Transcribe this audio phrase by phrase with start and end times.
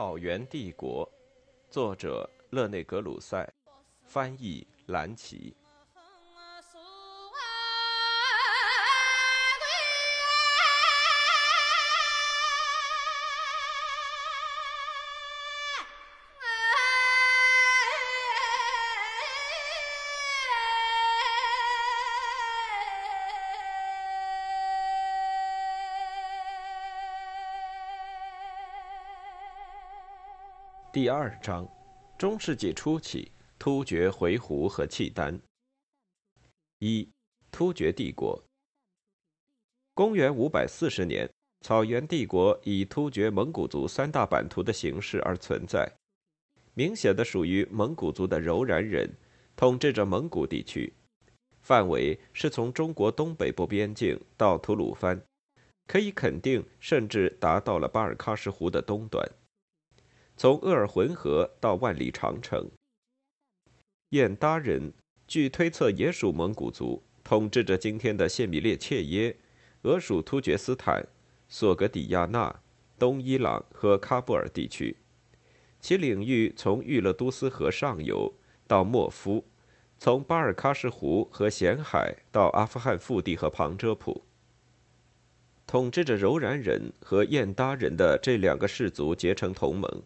[0.00, 1.06] 草原帝国，
[1.68, 3.46] 作者勒内格鲁塞，
[4.02, 5.54] 翻译蓝奇。
[31.00, 31.66] 第二章，
[32.18, 35.40] 中世纪初期，突厥回鹘和契丹。
[36.80, 37.08] 一，
[37.50, 38.38] 突厥帝国。
[39.94, 41.26] 公元五百四十年，
[41.62, 45.90] 草原帝国以突厥蒙古族三大版图的形式而存在，
[46.74, 49.10] 明显的属于蒙古族的柔然人
[49.56, 50.92] 统治着蒙古地区，
[51.62, 55.18] 范围是从中国东北部边境到吐鲁番，
[55.86, 59.26] 可以肯定，甚至达到了巴尔喀什湖的东端。
[60.40, 62.70] 从鄂尔浑河到万里长城，
[64.08, 64.94] 燕达人
[65.28, 69.36] 据推测也属蒙古族，统治着今天的谢米列切耶、
[69.82, 71.06] 俄属突厥斯坦、
[71.46, 72.62] 索格底亚纳、
[72.98, 74.96] 东伊朗和喀布尔地区。
[75.78, 78.32] 其领域从玉勒都斯河上游
[78.66, 79.44] 到莫夫，
[79.98, 84.24] 从巴尔喀什湖和咸海到阿富汗腹地和旁遮普。
[85.66, 90.02] 统治着柔然人和燕达人的这两个氏族结成同盟。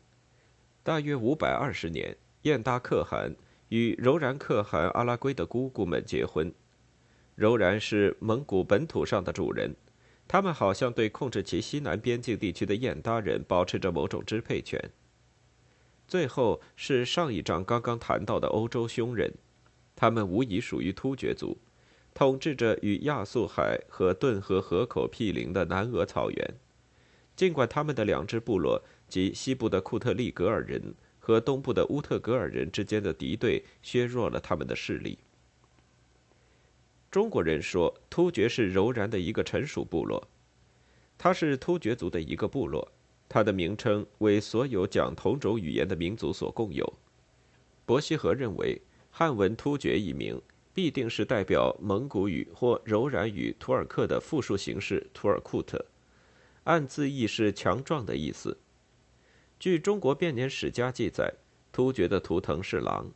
[0.84, 3.34] 大约五百二十年，燕达可汗
[3.70, 6.52] 与柔然可汗阿拉圭的姑姑们结婚。
[7.34, 9.74] 柔然是蒙古本土上的主人，
[10.28, 14.78] 他们好像对控制其西南边境地区的燕达人保持着某种支配权。
[16.06, 19.32] 最后是上一章刚刚谈到的欧洲匈人，
[19.96, 21.56] 他们无疑属于突厥族，
[22.12, 26.54] 统治着与亚速海和顿河河口毗邻的南俄草原。
[27.34, 28.82] 尽管他们的两支部落。
[29.14, 35.16] 及西部的库特利格尔人和东部的乌特格尔人之间的敌对削弱了他们的势力。
[37.12, 40.26] 中国人说，突厥是柔然的一个臣属部落，
[41.16, 42.90] 它是突厥族的一个部落，
[43.28, 46.92] 它的名称为所有讲同种语言的民族所共有。
[47.86, 48.82] 伯希和认为，
[49.12, 50.42] 汉文突厥一名
[50.74, 55.86] 必定是代表蒙古语或柔然语图尔克的复数形式图尔库特，
[56.64, 58.58] 按字义是强壮的意思。
[59.64, 61.32] 据中国编年史家记载，
[61.72, 63.10] 突厥的图腾是狼，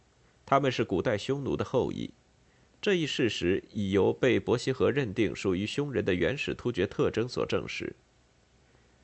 [0.47, 2.11] 他们是古代匈奴的后裔。
[2.81, 7.95] 这一事实已由被伯希和认定属于匈人的原始突厥特征所证实。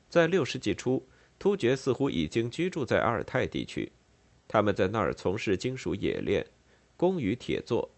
[0.09, 1.07] 在六世纪初，
[1.37, 3.91] 突厥似乎已经居住在阿尔泰地区，
[4.47, 6.47] 他们在那儿从事金属冶炼，
[6.97, 7.91] 工于铁作。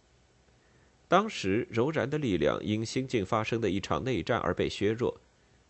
[1.07, 5.21] 当时柔然的力量因新近发生的一场内战而被削弱，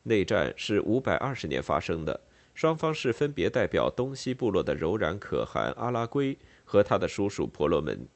[0.01, 2.21] 内战是五百二十年发生的。
[2.57, 6.35] 双方是分别代表东西部落的柔然可汗阿拉圭
[6.65, 8.07] 和他的叔叔婆罗门。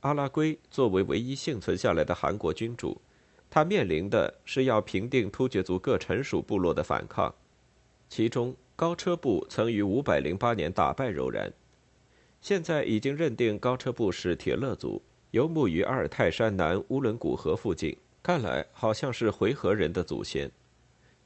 [0.00, 3.00] 阿拉圭作为唯一幸存下来的韩国君主，
[3.48, 7.32] 他面临的是要平定突厥族各臣属部落的反抗。
[8.08, 11.52] 其中，高车部曾于五百零八年打败柔然，
[12.40, 20.50] 现在已经认定高车部是铁勒族，游牧于阿尔泰山南乌伦古河附近，看来好像是回纥人的祖先。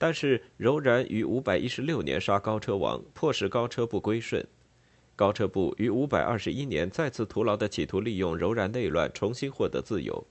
[0.04, 4.46] 但是柔然于五百一十六年杀高车王，迫使高车部归顺。
[5.16, 10.26] 高车部于五百二十一年再次徒劳的企图利用柔然内乱重新获得自由。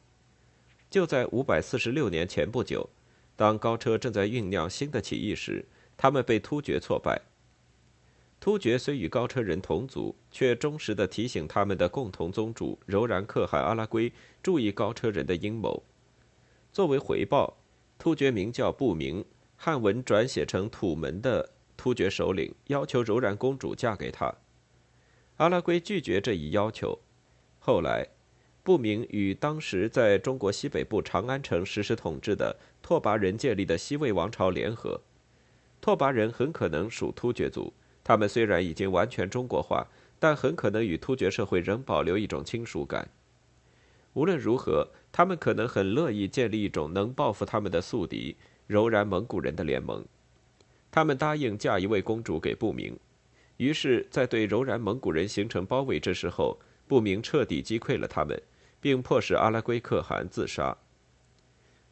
[0.92, 2.88] 就在五百四十六年前不久，
[3.36, 5.66] 当高车正在酝酿新的起义时，
[5.98, 7.20] 他们被突厥挫败。
[8.40, 14.14] 突厥虽与高车人同族，却忠实地提醒他们的共同宗主柔然可汗阿拉圭
[14.44, 15.82] 注意高车人的阴谋。
[16.72, 17.58] 作为回报，
[17.98, 19.26] 突厥名叫不明。
[19.56, 24.34] 汉文转写成土门的突厥首领要求柔然公主嫁给他，
[25.38, 27.00] 阿拉圭拒绝这一要求。
[27.60, 28.08] 后来，
[28.62, 35.02] 不明与当时在中国西北部长安城实施统治的拓跋人建立的西魏王朝联合。
[35.82, 37.74] 拓跋人很可能属突厥族，
[38.04, 39.88] 他们虽然已经完全中国化，
[40.20, 43.10] 但很可能与突厥社会仍保留一种亲属感。
[44.14, 48.38] 无论如何，他们可能很乐意建立一种能报复他们的宿敌。
[48.68, 50.06] 柔然蒙古人的联盟，
[50.90, 52.98] 他们答应嫁一位公主给不明，
[53.58, 58.42] 于是，在对柔然蒙古人形成包围之时候，不明彻底击溃了他们，
[58.80, 60.78] 并迫使阿拉圭可汗自杀。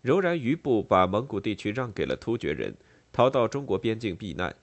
[0.01, 2.75] 柔然余部把蒙古地区让给了突厥人，
[3.11, 4.55] 逃到中国边境避难。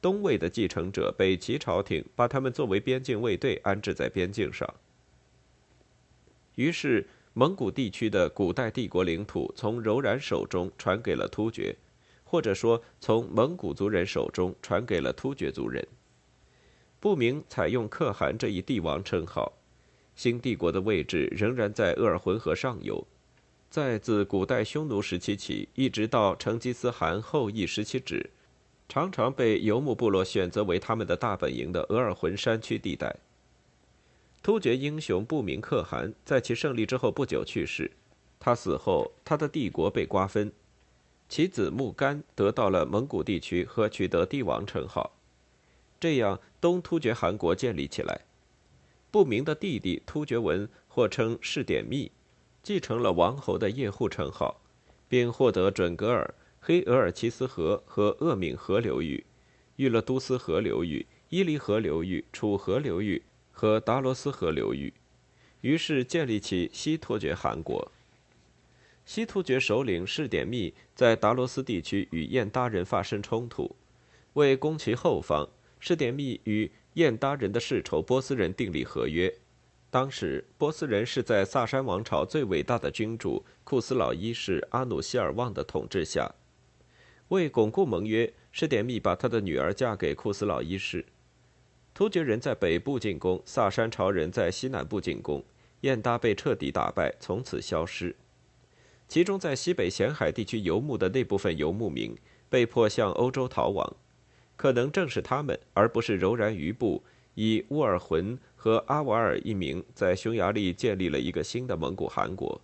[0.00, 4.72] 东魏的继承者北齐朝廷把他们作为边境卫队安置在边境上，
[6.54, 7.06] 于是。
[7.36, 11.74] 蒙古地区的古代帝国领土从柔然手中传给了突厥，
[12.22, 15.84] 或者说从蒙古族人手中传给了突厥族人。
[17.00, 19.52] 不明采用可汗这一帝王称号，
[20.14, 23.04] 新帝国的位置仍然在鄂尔浑河上游。
[23.68, 28.30] 在自古代匈奴时期起，一直到成吉思汗后裔时期止，
[28.88, 33.16] 常常被游牧部落选择为他们的大本营的额尔浑山区地带。
[34.44, 37.90] 突厥英雄不明可汗在其胜利之后不久去世，
[38.38, 40.52] 他死后，他的帝国被瓜分，
[41.30, 45.12] 其子木干得到了蒙古地区和取得帝王称号，
[45.98, 48.20] 这样东突厥汗国建立起来。
[49.10, 52.12] 不明的弟弟突厥文或称士典密。
[52.62, 54.60] 继承了王侯的叶护称号，
[55.08, 59.24] 并获得准噶尔、黑额尔齐斯河和鄂敏河流域、
[59.76, 63.22] 玉勒都斯河流域、伊犁河流域、楚河流域
[63.54, 64.92] 和达罗斯河流域，
[65.62, 67.90] 于是建立起西突厥汗国。
[69.06, 73.74] 西突厥首领释典密在达罗斯地区与燕达人发生冲突，
[74.32, 75.48] 为攻其后方，
[75.78, 79.32] 释典密与燕达人的世仇波斯人订立合约。
[79.90, 86.34] 当时，波斯人是在萨珊王朝最伟大的君主库斯老一世阿努西尔旺的统治下。
[87.28, 91.04] 为巩固盟约，施典密把他的女儿嫁给库斯老一世。
[91.94, 95.44] 突厥人在北部进攻，萨珊朝人在西南部进攻，
[95.82, 98.16] 燕达被彻底打败，从此消失。
[99.06, 102.16] 其中，在西北咸海地区游牧的那部分游牧民
[102.48, 103.94] 被迫向欧洲逃亡，
[104.56, 107.04] 可能正是他们，而不是柔然余部。
[107.36, 112.60] 以乌尔浑和阿瓦尔一名，在匈牙利建立了一个新的蒙古汗国。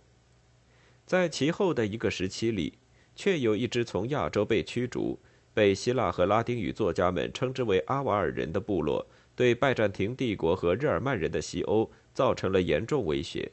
[1.05, 2.73] 在其后的一个时期里，
[3.15, 5.19] 却有一支从亚洲被驱逐、
[5.53, 9.05] 被希腊和拉丁语作家们称之为阿瓦尔人的部落，
[9.35, 13.51] 对拜占庭帝国和日耳曼人的西欧造成了严重威胁，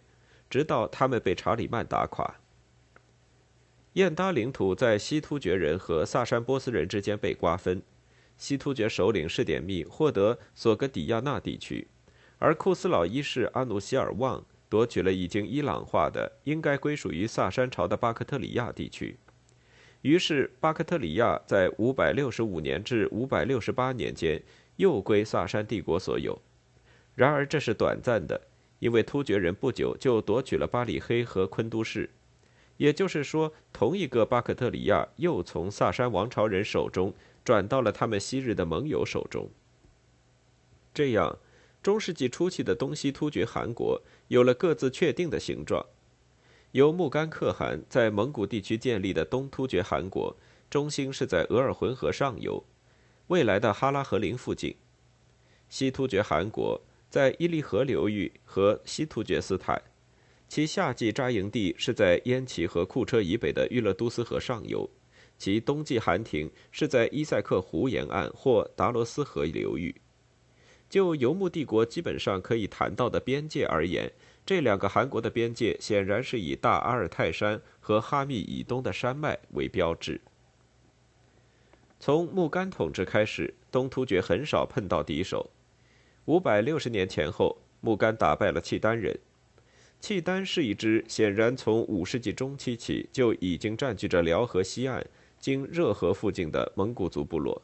[0.51, 2.37] 直到他们被查理曼打垮。
[3.95, 7.83] 燕达领土在西突厥人和萨珊波斯人之间被瓜分。
[8.37, 11.89] 西突厥首领士典密获得索格底亚纳地区，
[12.39, 19.17] 而库斯老一世阿努西尔旺夺取了已经伊朗化的、应该归属于萨珊朝的巴克特里亚地区。
[20.03, 24.41] 于是，巴克特里亚在565年至568年间
[24.79, 26.37] 又归萨珊帝国所有。
[27.15, 28.41] 然而，这是短暂的，
[28.81, 32.11] 因为突厥人不久就夺取了巴里黑和昆都市。
[32.79, 37.15] 也就是说，同一个巴克特里亚又从萨珊王朝人手中。
[37.45, 39.49] 转到了他们昔日的盟友手中。
[40.93, 41.39] 这样，
[41.83, 45.87] 中世纪初期的东西突厥汗国有了各自确定的形状。
[46.73, 50.37] 由木干可汗在蒙古地区建立的东突厥汗国，
[50.69, 52.63] 中心是在额尔浑河上游，
[53.29, 54.75] 未来的哈拉和林附近；
[55.69, 56.81] 西突厥汗国
[57.11, 59.83] 在伊犁河流域和西突厥斯坦，
[60.49, 64.89] 其夏季扎营地是在焉耆和库车以北的玉勒都斯河上游。
[65.37, 69.95] 其冬季寒亭是在伊塞克湖沿岸或达罗斯河流域。
[70.89, 74.11] 就游牧帝国基本上可以谈到的边界而言，
[74.47, 80.19] 这两个汗国的边界显然是以大阿尔泰山和哈密以东的山脉为标志。
[82.00, 85.50] 从木干统治开始，东突厥很少碰到敌手。
[86.27, 89.19] 五百六十年前后，木干打败了契丹人。
[90.00, 95.05] 契丹是一支显然从五世纪中期起就已经占据着辽河西岸。
[95.41, 97.62] 经热河附近的蒙古族部落，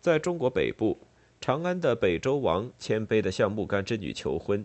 [0.00, 0.98] 在中国北部，
[1.38, 4.64] 长安的北周王谦卑地向木干之女求婚。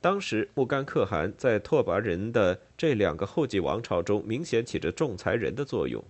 [0.00, 6.04] 当时，木干可汗在拓跋人的这两个后继王朝中，明显起着仲裁人的作用。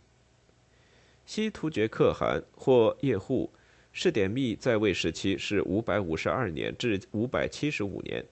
[1.32, 3.52] 西突厥可汗或叶护，
[3.92, 8.26] 士典密在位时期是五百五十二年至五百七十五年，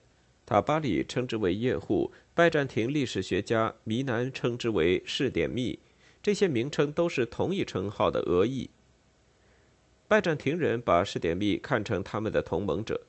[0.45, 5.79] 塔巴里称之为叶护，拜占庭历史学家弥南称之为士典密。
[6.21, 8.69] 这些名称都是同一称号的俄译。
[10.09, 12.99] 拜占庭人把士典密看成他们的同盟者。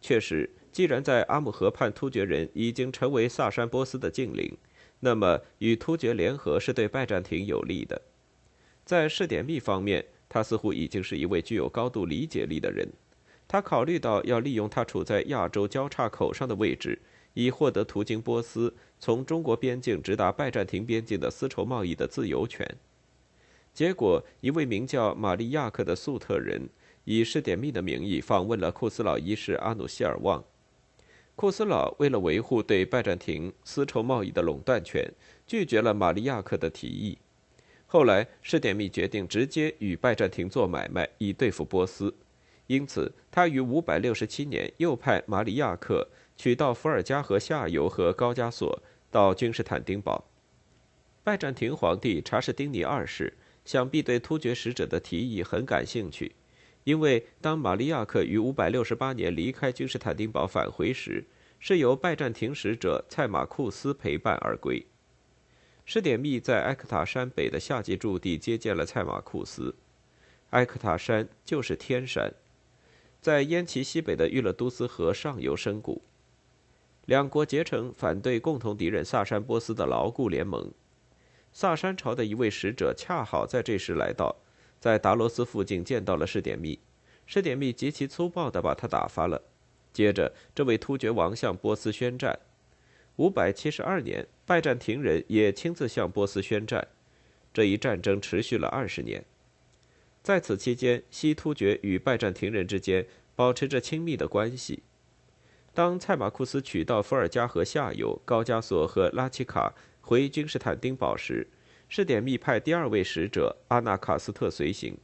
[0.00, 4.56] 确实，既然在阿姆河畔突厥人已经成为萨珊波斯的近邻，
[5.00, 8.00] 那么与突厥联合是对拜占庭有利的。
[8.84, 12.88] 在士点密方面，他似乎已经是一位具有高度理解力的人。
[13.48, 16.98] 他考虑到要利用他处在亚洲交叉口上的位置。
[17.36, 22.64] 以获得途经波斯、从中国边境直达拜占庭边境的丝绸贸易的自由权。
[23.72, 26.68] 结果，一位名叫玛利亚克的粟特人
[27.02, 30.44] 以士点密的名义访问了库斯老一世阿努希尔旺。
[31.34, 35.12] 库斯老为了维护对拜占庭丝绸贸易的垄断权，
[35.44, 37.18] 拒绝了玛利亚克的提议。
[37.94, 42.12] 后来，士典密决定直接与拜占庭做买卖，以对付波斯。
[42.66, 48.82] 因此，他于567年又派马里亚克取到伏尔加河下游和高加索，
[49.12, 50.28] 到君士坦丁堡。
[51.22, 53.32] 拜占庭皇帝查士丁尼二世
[53.64, 56.34] 想必对突厥使者的提议很感兴趣，
[56.82, 61.24] 因为当马利亚克于568年离开君士坦丁堡返回时，
[61.60, 64.84] 是由拜占庭使者蔡马库斯陪伴而归。
[65.84, 69.74] 施典密在埃克塔山北的夏季驻地接见了蔡马库斯。
[70.50, 72.32] 埃克塔山就是天山，
[73.20, 76.02] 在燕齐西北的玉勒都斯河上游深谷。
[77.06, 80.72] 两国结成反对共同敌人萨珊波斯的牢固联盟。
[81.52, 84.36] 萨珊朝的一位使者恰好在这时来到，
[84.80, 86.78] 在达罗斯附近见到了施典密。
[87.26, 89.42] 施典密极其粗暴地把他打发了。
[89.92, 92.38] 接着，这位突厥王向波斯宣战。
[93.16, 96.88] 五百七十二年，拜占庭人也亲自向波斯宣战。
[97.52, 99.24] 这一战争持续了二十年。
[100.22, 104.82] 在此期间，西突厥与拜占庭人之间保持着亲密的关系。
[105.72, 111.46] 当蔡马库斯取到伏尔加河下游高加索和拉齐卡回君士坦丁堡时，
[111.88, 114.96] 试点密派第二位使者阿纳卡斯特随行。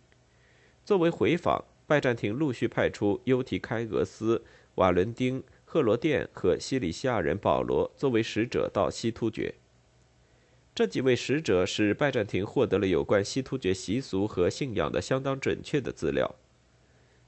[0.85, 4.43] 作为回访，拜占庭陆续派出尤提开俄斯、
[4.77, 5.43] 瓦伦丁。
[5.73, 9.55] 赫罗甸和西里西亚人保罗作为使者到西突厥。
[10.75, 16.35] 这几位使者使拜占庭获得了有关西突厥习俗和信仰的相当准确的资料。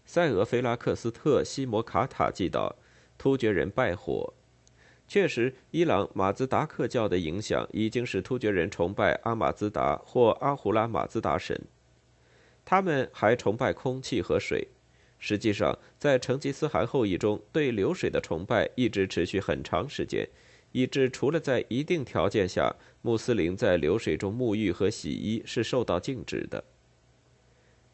[0.05, 2.75] 塞俄菲拉克斯特西摩卡塔记道，
[3.17, 4.35] 突厥人拜火。
[5.07, 11.61] 确实，伊朗马兹达克教的影响已经使突厥人崇拜阿马兹达或阿胡拉马兹达神。
[12.65, 14.67] 他们还崇拜空气和水。
[15.25, 20.29] 实际上，在成吉思汗后裔中，对流水的崇拜一直持续很长时间，
[20.73, 26.65] 以致除了在一定条件下，穆斯林在流水中沐浴和洗衣是受到禁止的。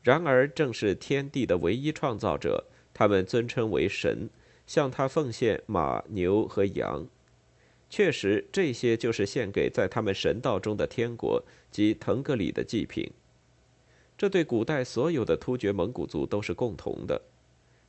[0.03, 4.31] 然而，正是天地的唯一创造者，他们尊称为神，
[4.67, 7.07] 向他奉献马、牛和羊。
[7.91, 13.13] 确实，这些就是献给在他们神道中的天国及腾格里的祭品。
[14.19, 17.23] 这对古代所有的突厥蒙古族都是共同的。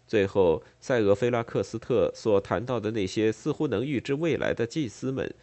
[0.08, 5.34] 最后，塞俄菲拉克斯特所谈到的那些似乎能预知未来的祭司们，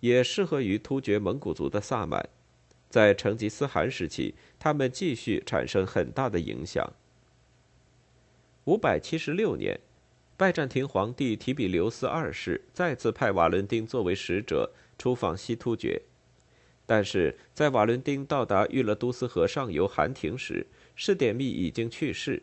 [0.00, 2.28] 也适合于突厥蒙古族的萨满。
[2.88, 6.92] 在成吉思汗时期，他们继续产生很大的影响。
[8.64, 9.80] 五百七十六年，
[10.36, 16.02] 拜占庭皇帝提比留斯二世再次派瓦伦丁作为使者出访西突厥。
[16.86, 20.64] 但是在瓦伦丁到达玉勒都斯河上游寒亭时，
[20.94, 22.42] 士典密已经去世。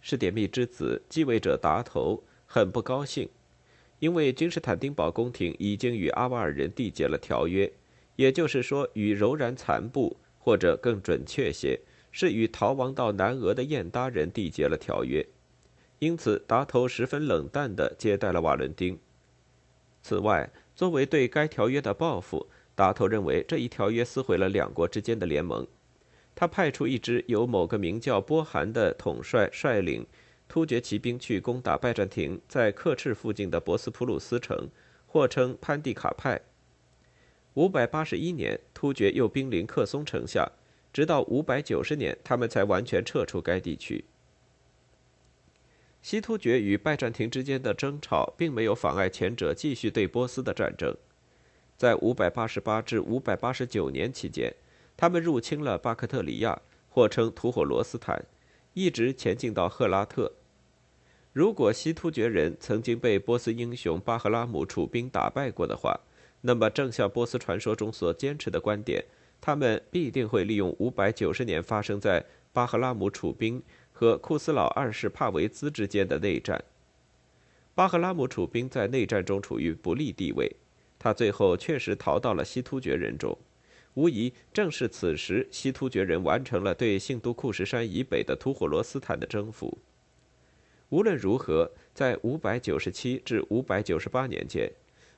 [0.00, 3.28] 士典密之子继位者达头很不高兴，
[3.98, 7.70] 因为君士坦丁堡宫廷已经与阿瓦尔人缔结了条约，
[8.16, 11.78] 也就是说，与柔然残部，或者更准确些，
[12.10, 15.24] 是与逃亡到南俄的燕达人缔结了条约。
[15.98, 18.98] 因此，达头十分冷淡地接待了瓦伦丁。
[20.02, 25.66] 此外，作为对该条约的报复，达头认为这一条约撕毁了两国之间的联盟，
[26.34, 30.06] 他派出一支由某个名叫波寒的统帅率领
[30.48, 34.68] 突厥骑兵去攻打拜占庭在克赤附近的博斯普鲁斯城，
[35.06, 36.40] 或称潘蒂卡派。
[37.54, 40.52] 五百八十一年，突厥又兵临克松城下，
[40.92, 44.04] 直到五百九十年，他们才完全撤出该地区。
[46.00, 50.96] 西突厥与拜占庭之间的争吵，并没有妨碍前者继续对波斯的战争。
[51.82, 54.54] 在588至589年期间，
[54.96, 58.24] 他们入侵了巴克特里亚，或称吐火罗斯坦，
[58.72, 60.30] 一直前进到赫拉特。
[61.32, 65.98] 如果西突厥人曾经被波斯英雄巴赫拉姆楚兵打败过的话，
[66.42, 69.04] 那么正像波斯传说中所坚持的观点，
[69.40, 73.60] 他们必定会利用590年发生在巴赫拉姆楚兵
[73.92, 76.62] 和库斯老二世帕维兹之间的内战。
[77.74, 80.54] 巴赫拉姆楚兵在内战中处于不利地位。
[81.02, 83.36] 他最后确实逃到了西突厥人中，
[83.94, 89.78] 无疑正是此时，西突厥人完成了对信都库什山以北的吐火罗斯坦的征服。
[90.90, 94.70] 无论如何，在597至598年间，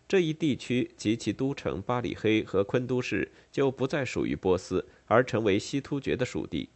[0.09, 6.71] 这一地区及其都城巴里黑和昆都市就不再属于波斯，而成为西突厥的属地。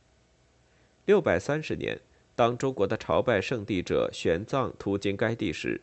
[1.06, 1.98] 630年，
[2.36, 5.80] 当中国的朝拜圣地者玄奘途经该地时，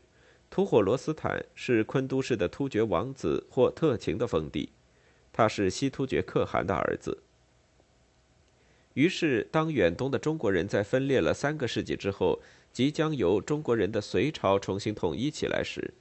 [0.49, 4.69] 吐火罗斯坦是昆都市的突厥王子或特勤的封地，
[5.33, 7.23] 他是西突厥可汗的儿子。
[8.93, 15.93] 于是，当远东的中国人在分裂了三个世纪之后，即将由中国人的隋朝重新统一起来时，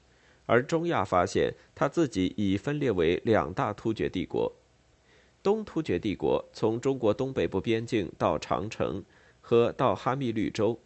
[0.47, 4.53] 而中亚发现他自己已分裂为两大突厥帝国：
[5.43, 9.03] 东突厥帝国从中国东北部边境到长城
[9.41, 10.79] 和到哈密绿洲。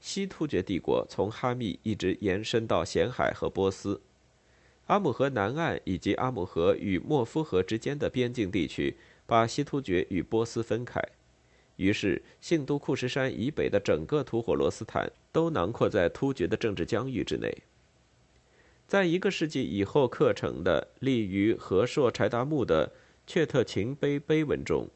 [0.00, 4.00] 西突厥帝国从哈密一直延伸到咸海和波斯，
[4.86, 11.00] 阿姆河南岸以及阿姆河与莫夫河之间的边境地区，把西突厥与波斯分开。
[11.76, 17.54] 于是信都库什山以北的整个吐火罗斯坦都囊括在突厥的政治疆域之内。
[18.86, 22.92] 在一个世纪以后刻成的立于和硕柴达木的
[23.26, 24.88] 阙特勤碑碑文中，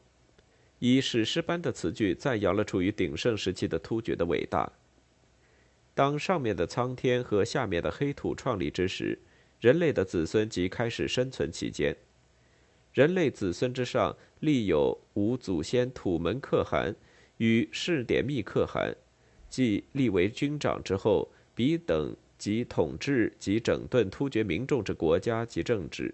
[0.79, 4.71] 以史诗般的词句赞扬了处于鼎盛时期的突厥的伟大。
[5.95, 9.17] 当上面的苍天和下面的黑土创立之时，
[9.61, 11.95] 人类的子孙即开始生存其间。
[12.93, 16.93] 人类子孙之上立有吾祖先土门可汗
[17.37, 18.93] 与士典密可汗，
[19.49, 26.13] 即立为军长之后，彼等即统治及整顿突厥民众之国家及政治。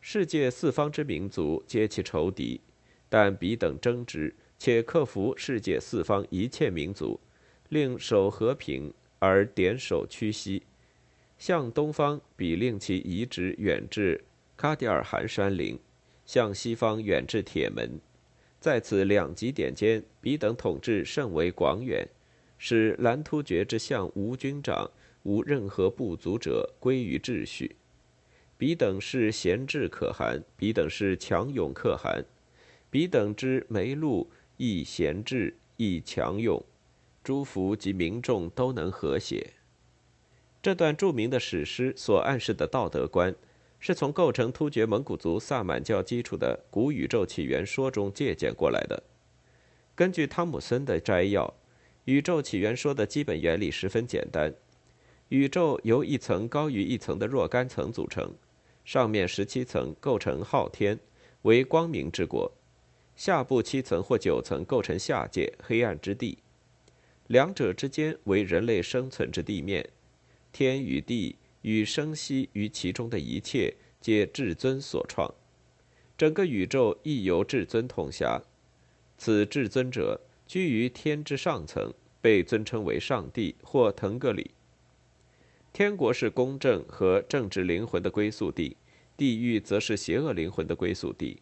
[0.00, 2.60] 世界四方之民族皆其仇敌，
[3.08, 7.20] 但彼等争执，且克服世界四方一切民族。
[7.72, 10.62] 令守和平而点首屈膝，
[11.38, 14.22] 向东方比令其移植远至
[14.58, 15.78] 喀迪尔汗山陵，
[16.26, 17.98] 向西方远至铁门，
[18.60, 22.06] 在此两极点间，彼等统治甚为广远，
[22.58, 24.90] 使蓝突厥之相无军长
[25.22, 27.74] 无任何不足者归于秩序。
[28.58, 32.22] 彼等是贤智可汗，彼等是强勇可汗，
[32.90, 36.62] 彼等之梅路亦贤智亦强勇。
[37.22, 39.52] 诸福及民众都能和谐。
[40.60, 43.34] 这段著名的史诗所暗示的道德观，
[43.80, 49.02] 是从构成突厥蒙古族萨满教基础的古宇宙起源说中借鉴过来的。
[49.94, 51.52] 根据汤姆森的摘要，
[52.04, 54.54] 宇宙起源说的基本原理十分简单：
[55.28, 58.32] 宇宙由一层高于一层的若干层组成，
[58.84, 60.98] 上面十七层构成昊天，
[61.42, 62.52] 为光明之国；
[63.16, 66.38] 下部七层或九层构成下界，黑暗之地。
[67.32, 69.88] 两者之间为人类生存之地面，
[70.52, 75.34] 天与地与生息于其中的一切，皆至尊所创。
[76.18, 78.42] 整个宇宙亦由至尊统辖。
[79.16, 84.50] 此至尊者居于天之上层，被尊称为上帝或腾格里。
[85.72, 88.76] 天国是公正和正直灵魂的归宿地，
[89.16, 91.40] 地狱则是邪恶灵魂的归宿地。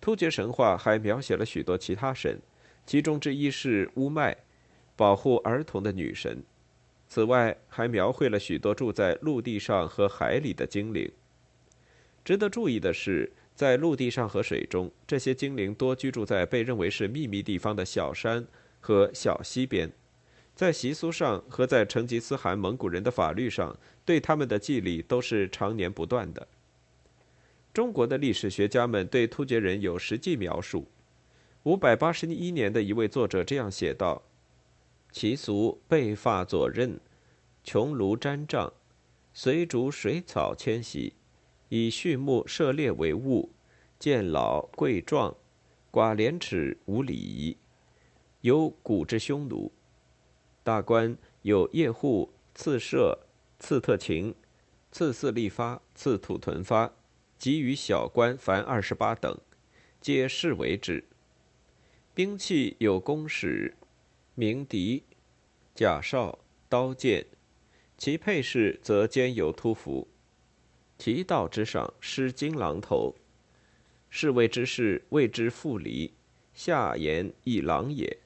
[0.00, 2.40] 突厥神话还描写了许多其他神，
[2.86, 4.36] 其中之一是乌麦。
[5.00, 6.42] 保护儿童的女神。
[7.08, 11.10] 此外，还描绘了许多住在陆地上和海里的精灵。
[12.22, 18.46] 值得注意的是，在陆地上和水中，这些精灵多居住在被认为是秘密地方的小山
[18.78, 19.90] 和小溪边。
[20.54, 26.46] 在习俗上和在成吉思汗蒙古人的法律上，对他们的祭礼都是常年不断的。
[27.72, 30.86] 中国的历史学家们对突厥人有实际描述。
[31.62, 34.22] 五百八十一年的一位作者这样写道。
[35.12, 36.98] 其俗背发左衽，
[37.64, 38.72] 穹庐毡帐，
[39.34, 41.14] 随逐水草迁徙，
[41.68, 43.50] 以畜牧涉猎为务，
[43.98, 45.36] 见老贵壮，
[45.90, 47.56] 寡廉耻无礼仪，
[48.42, 49.72] 有古之匈奴。
[50.62, 53.18] 大官有夜护、次射、
[53.58, 54.34] 次特勤、
[54.92, 56.92] 次四立发、次土屯发，
[57.36, 59.36] 及于小官凡二十八等，
[60.00, 61.04] 皆视为之。
[62.14, 63.74] 兵器有弓矢。
[64.40, 65.02] 鸣笛、
[65.74, 67.26] 甲哨、刀剑，
[67.98, 70.08] 其配饰则兼有突服。
[70.96, 73.14] 其道之上施金狼头，
[74.08, 76.14] 侍卫之事谓之复离。
[76.54, 78.16] 下言亦狼也。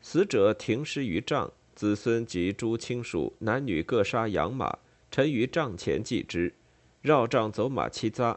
[0.00, 4.80] 死者停尸于帐，子孙及诸亲属男女各杀养马，
[5.12, 6.52] 陈于帐前祭之，
[7.02, 8.36] 绕帐走马七匝，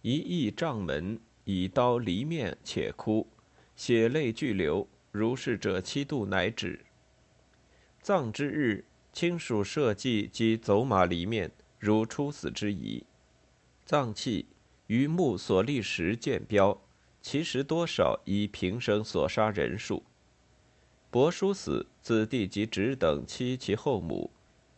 [0.00, 3.28] 一役帐门，以刀离面且哭，
[3.76, 4.88] 血泪俱流。
[5.10, 6.84] 如是者七度乃止。
[8.00, 13.04] 葬之日，亲属社稷及走马离面，如初死之仪。
[13.84, 14.46] 葬器
[14.86, 16.80] 于墓所立时见标，
[17.20, 20.04] 其实多少以平生所杀人数。
[21.10, 24.30] 伯叔死，子弟及侄等妻其后母，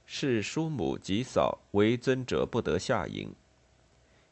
[0.06, 3.34] 是叔母及嫂为尊者不得下迎。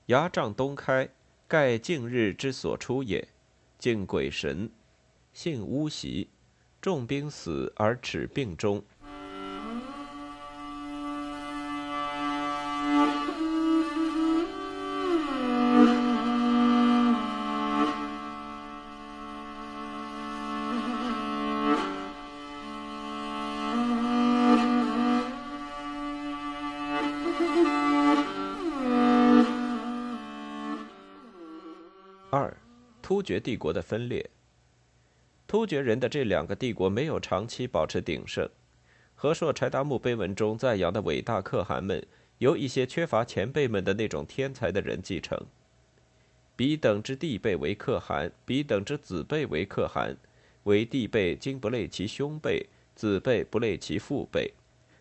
[0.06, 1.08] 牙帐东开，
[1.46, 3.28] 盖敬日之所出也，
[3.78, 4.70] 敬鬼神。
[5.32, 6.28] 姓乌袭，
[6.82, 8.82] 重兵死而耻病终。
[32.32, 32.56] 二，
[33.02, 34.30] 突厥帝国的分裂。
[35.50, 38.48] 突厥人的这两个帝国没有长期保持鼎盛。
[39.16, 42.06] 和硕柴达木碑文中赞扬的伟大可汗们，
[42.38, 45.36] 由一些缺乏前辈们的那种天才的人继承。
[46.54, 50.16] 彼等之弟辈为可汗，彼等之子辈为可汗，
[50.62, 54.52] 为弟辈今不累其兄辈，子辈不累其父辈。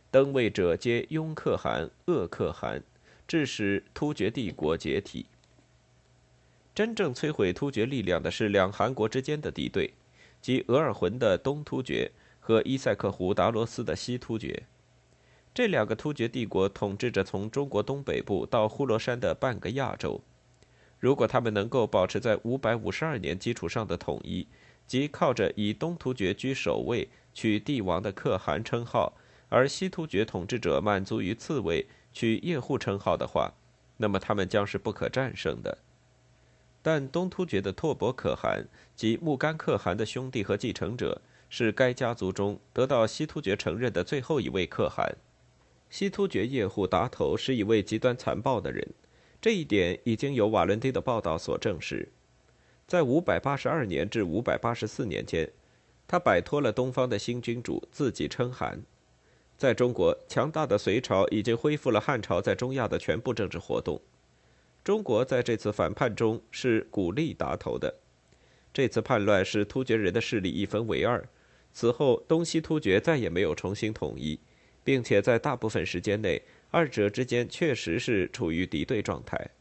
[0.10, 2.82] 登位者皆拥可汗、恶可汗，
[3.28, 5.28] 致使突厥帝国解体。
[6.74, 9.94] 真正摧毁突厥力量的是两韩国之间的敌对，
[10.42, 14.64] 即额尔浑的东突厥和伊塞克湖达罗斯的西突厥。
[15.54, 20.22] 这两个突厥帝国统治着从中国东北部到呼罗珊的半个亚洲。
[21.00, 24.48] 如果他们能够保持在五百五十二年基础上的统一，
[24.86, 29.14] 即靠着以东突厥居首位、取帝王的可汗称号，
[29.48, 33.54] 而西突厥统治者满足于次位、取叶护称号的话，
[33.98, 35.78] 那么他们将是不可战胜的。
[36.82, 38.66] 但东突厥的拓跋可汗
[38.96, 45.18] 及木干可汗的兄弟和继承者，是该家族中得到西突厥承认的最后一位可汗。
[45.90, 48.88] 西突厥叶护达头是一位极端残暴的人。
[49.42, 52.10] 这一点已经有瓦伦丁的报道所证实。
[52.86, 55.50] 在582年至584年间，
[56.08, 58.82] 他摆脱了东方的新君主，自己称汗。
[59.58, 64.02] 在中国，强大的隋朝已经恢复了汉朝在中亚的全部政治活动。
[64.90, 67.94] 中国在这次反叛中是鼓励打头的。
[68.74, 71.24] 这次叛乱使突厥人的势力一分为二。
[71.72, 74.40] 此后，东西突厥再也没有重新统一，
[74.84, 76.42] 并且在大部分时间内。
[76.72, 79.52] 二者之间确实是处于敌对状态。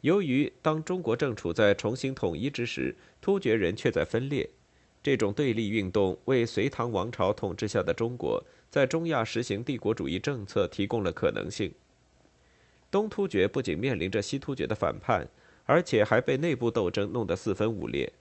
[0.00, 4.50] 由于当中国正处在重新统一之时，突厥人却在分裂，
[5.00, 11.72] 这种对立运动为隋唐王朝统治下的中国在中亚实行帝国主义政策提供了可能性。
[12.92, 15.26] 东突厥不仅面临着西突厥的反叛，
[15.64, 18.12] 而且还被内部斗争弄得四分五裂。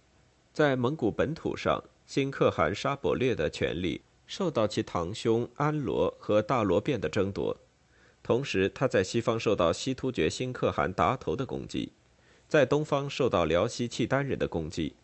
[0.54, 4.02] 在蒙古本土上，新可汗沙伯略的权力。
[4.26, 7.58] 受到其堂兄安罗和大罗辩的争夺，
[8.24, 11.92] 同时他在西方受到西突厥新可汗达头的攻击，
[12.48, 14.96] 在东方受到辽西契丹人的攻击。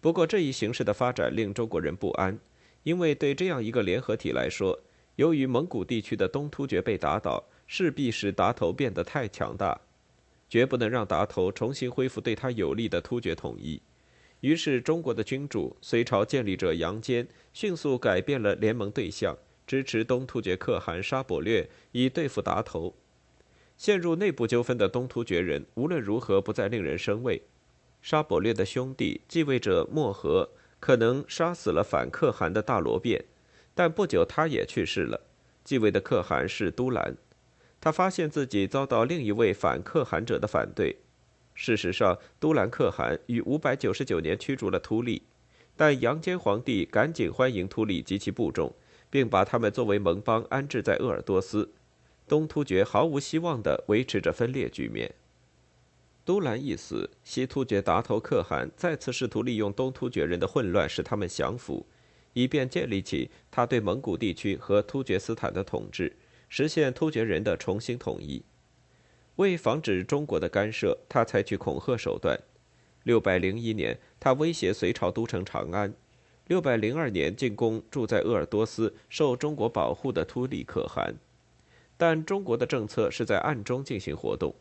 [0.00, 2.38] 不过这一形势的发展令中国人不安，
[2.84, 4.78] 因为对这样一个联合体来说，
[5.16, 7.42] 由于蒙古地区的东突厥被打倒，
[7.74, 9.80] 势必使达头变得太强大，
[10.46, 13.80] 绝不能让达头重新恢复对他有利的突厥统一。
[14.40, 19.34] 于是，中国的君主隋朝建立者杨坚迅速改变了联盟对象，
[19.66, 22.94] 支持东突厥可汗沙伯略以对付达头。
[23.78, 27.40] 陷入内部纠纷的东突厥人无论如何不再令人生畏。
[28.02, 33.24] 沙伯略的兄弟继位者莫和可能杀死了反可汗的大罗辩，
[33.74, 35.18] 但不久他也去世了。
[35.64, 37.16] 继位的可汗是都兰，
[37.82, 40.98] 他发现自己遭到另一位反可汗者的反对。
[41.52, 45.22] 事实上，都兰可汗于599年驱逐了突利，
[45.76, 48.72] 但杨坚皇帝赶紧欢迎突利及其部众，
[49.10, 51.72] 并把他们作为盟邦安置在鄂尔多斯。
[52.28, 55.12] 东突厥毫无希望地维持着分裂局面。
[56.24, 61.84] 都兰一死，西突厥达头可汗再次试图利用东突厥人的混乱使他们降服，
[62.32, 66.14] 以便建立起他对蒙古地区和突厥斯坦的统治，
[66.54, 68.42] 实现突厥人的重新统一。
[69.36, 72.38] 为防止中国的干涉，他采取恐吓手段。
[73.04, 75.92] 六百零一年，他威胁隋朝都城长安；
[76.48, 81.14] 六百零二年，进攻住在鄂尔多斯、受中国保护的突利可汗。
[81.96, 84.54] 但中国的政策是在暗中进行活动。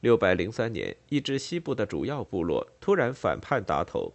[0.00, 4.12] 六百零三年，一支西部的主要部落突然反叛打头。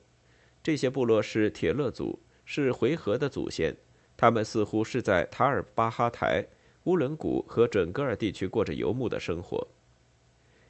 [0.62, 3.76] 这些部落是铁勒族，是回纥的祖先。
[4.16, 6.46] 他们似乎是在塔尔巴哈台、
[6.86, 9.68] 乌伦古和准噶尔地区过着游牧的生活。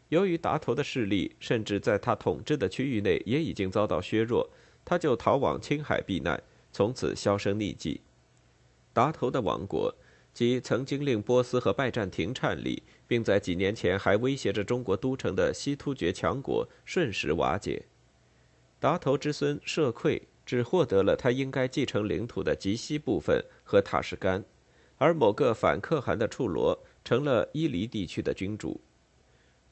[0.09, 4.49] 由于达头的势力，甚至在他统治的区域内也已经遭到削弱，
[4.83, 6.41] 他就逃往青海避难，
[6.71, 8.01] 从此销声匿迹。
[8.91, 9.93] 达头的王国，
[10.33, 17.85] 即曾经令波斯和拜占庭颤栗，并在几年前还威胁着中国都城的西突厥强国，瞬时瓦解。
[18.79, 24.43] 达头之孙舍溃只获得了他应该继承领土的极西部分和塔什干，
[24.99, 28.79] 而某个反可汗的处罗成了伊犁地区的君主。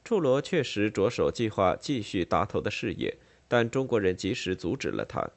[0.02, 5.30] 处罗确实着手计划继续达头的事业，但中国人及时阻止了他。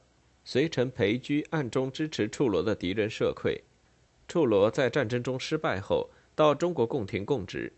[0.43, 3.61] 随臣裴居暗中支持处罗的敌人社溃。
[4.27, 7.71] 处罗在战争中失败后，到中国宫廷供职。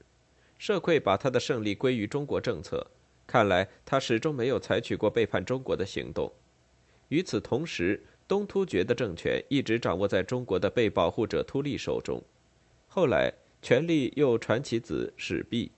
[0.60, 2.88] 社溃把他的胜利归于中国政策，
[3.26, 6.32] 看来他始终没有采取过背叛中国的行动。
[7.10, 12.24] 与此同时，东突厥的政权一直掌握在中国的被保护者突利手中。
[12.88, 15.72] 后来，权力又传其子史弼。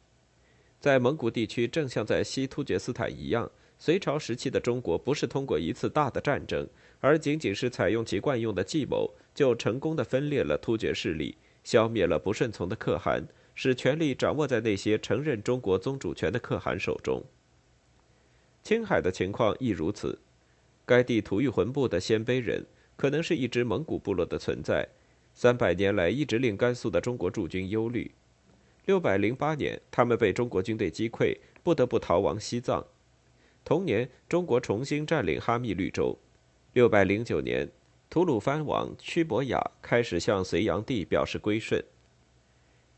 [0.80, 6.68] 在蒙古地区，正像在西突厥斯坦一样，隋朝时期的中国不是通过一次大的战争，
[7.00, 17.24] 而仅仅是采用其惯用的计谋，就成功的分裂了突厥势力，消灭了不顺从的可汗，使权力掌握在那些承认中国宗主权的可汗手中。
[18.62, 20.20] 青海的情况亦如此。
[20.86, 24.88] 该地吐谷浑部的鲜卑人可能是一支蒙古部落的存在，
[25.34, 28.12] 三百年来一直令甘肃的中国驻军忧虑。
[28.86, 32.86] 六百零八年，他们被中国军队击溃，不得不逃亡西藏。
[33.64, 36.16] 同年，中国重新占领哈密绿洲。
[36.74, 37.68] 六百零九年，
[38.10, 41.84] 吐鲁番王屈伯雅开始向隋炀帝表示归顺。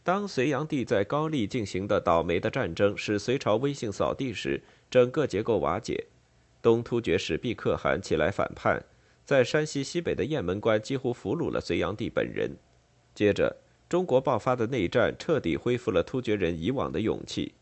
[0.04, 6.08] 当隋炀帝在高丽进行的倒霉的战争使隋朝威信扫地时，整个结构瓦解。
[6.67, 8.84] 东突厥使毕可汗起来反叛，
[9.23, 12.51] 在山西西北的雁门关几乎俘虏了隋炀帝本人。
[13.15, 13.56] 接着，
[13.88, 17.53] 中国爆发的内战彻底恢复了突厥人以往的勇气。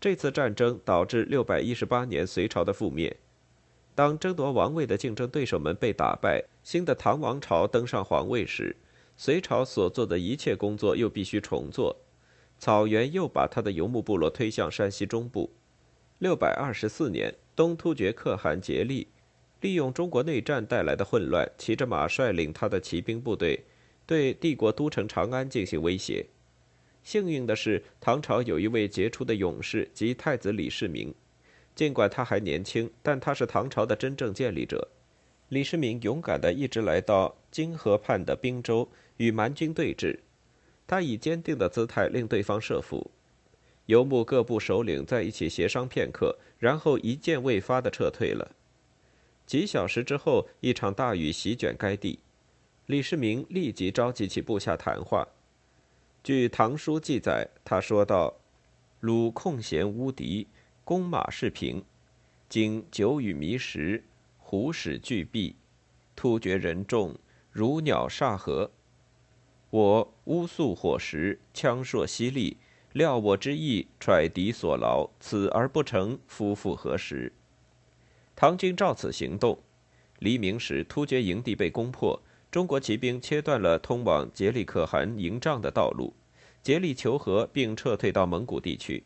[0.00, 3.14] 这次战争导致六百一十八年隋朝的覆灭。
[3.94, 8.74] 当争夺王位的竞争对手们被打败，新的唐王朝登上皇位时，
[9.18, 11.94] 隋朝所做的一切工作又必须重做。
[12.58, 15.52] 草原又把他的游牧部落推向山西中部。
[16.18, 17.34] 六百二十四年。
[17.58, 19.08] 东突厥可汗竭力
[19.60, 23.64] 利用中国内战带来的混乱，骑着马率领他的骑兵部队，
[24.06, 26.24] 对帝国都城长安进行威胁。
[27.02, 31.12] 幸运的是，唐朝有一位杰出的勇士即太子李世民。
[31.74, 34.86] 尽管他还年轻，但他是唐朝的真正建立者。
[35.48, 40.16] 李世民勇敢地一直来到金河畔的滨州与蛮军对峙，
[40.86, 43.10] 他以坚定的姿态令对方设伏。
[43.88, 48.54] 游牧各部首领在一起协商片刻，然后一箭未发的撤退了。
[49.46, 52.18] 几小时之后，一场大雨席卷该地，
[52.84, 55.26] 李世民立即召集起部下谈话。
[56.22, 58.34] 据《唐书》记载，他说道
[59.00, 60.46] ：“鲁空闲无敌，
[60.84, 61.82] 弓马士平，
[62.46, 64.04] 今久雨迷石，
[64.36, 65.54] 虎矢俱毙，
[66.14, 67.16] 突厥人众
[67.50, 68.70] 如鸟煞河。
[69.70, 72.58] 我乌素火石，枪槊犀利。”
[72.92, 77.32] 料我之意，揣敌所劳，此而不成，夫复何时？
[78.34, 79.58] 唐军照此行动。
[80.20, 82.20] 黎明时，突厥营地被攻破，
[82.50, 86.14] 中国骑兵切断了通往杰里可汗营帐的道路，
[86.62, 89.04] 竭力求和，并撤退到蒙古地区。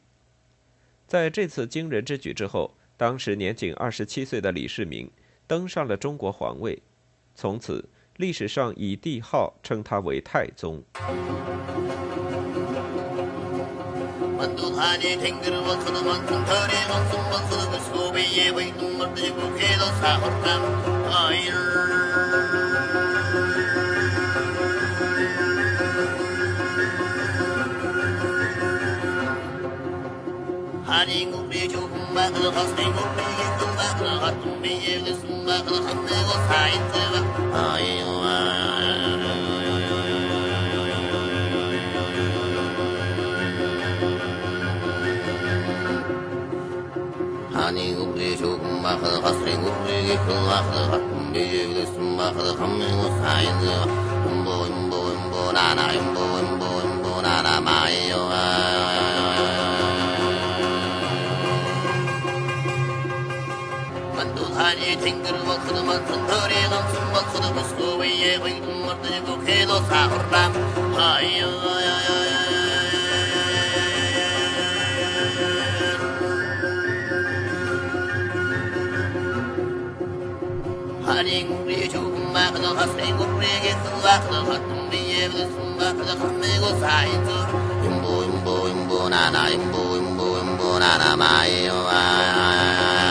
[1.06, 5.10] 在这次惊人之举之后，当时年仅二十七岁的李世民
[5.46, 6.80] 登上了中国皇位，
[7.34, 10.82] 从此历史上以帝号称他为太宗。
[14.42, 20.62] مدو هاني تنقر وخذ وانكم تاري وانكم وانخذ بسكوبي ويتم مرد يبوك إذا ساحر كم
[21.10, 21.54] غاير
[30.86, 32.92] هاني قبري جوكم باقل غصني
[47.62, 53.84] hani gubri şokum bakıl kasri gubri geçun akıl hakkım bece gülesin bakıl kamın usayin zıva
[54.30, 58.22] imbo imbo imbo nana imbo imbo imbo nana mayi yo
[64.56, 66.62] Hadi tingir bakır mantın töre
[87.86, 93.01] Imbo, imbo, imbo, na na, imbo, imbo, imbo, na na, my, my.